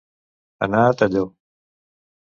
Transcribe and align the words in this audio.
Anar 0.67 0.81
a 0.87 0.97
Talló. 1.03 1.25